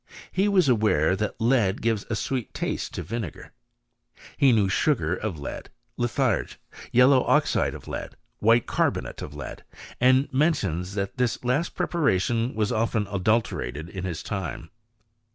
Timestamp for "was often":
12.55-13.05